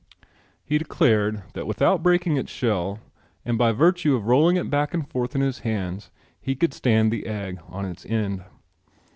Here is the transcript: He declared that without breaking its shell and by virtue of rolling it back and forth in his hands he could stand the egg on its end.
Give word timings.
He 0.65 0.79
declared 0.79 1.43
that 1.53 1.67
without 1.67 2.01
breaking 2.01 2.35
its 2.35 2.49
shell 2.51 2.97
and 3.45 3.55
by 3.55 3.71
virtue 3.71 4.15
of 4.15 4.25
rolling 4.25 4.55
it 4.55 4.67
back 4.67 4.95
and 4.95 5.07
forth 5.07 5.35
in 5.35 5.41
his 5.41 5.59
hands 5.59 6.09
he 6.41 6.55
could 6.55 6.73
stand 6.73 7.11
the 7.11 7.27
egg 7.27 7.59
on 7.69 7.85
its 7.85 8.03
end. 8.07 8.43